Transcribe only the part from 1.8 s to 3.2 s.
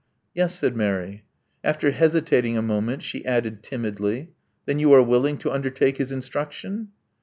hesitating a moment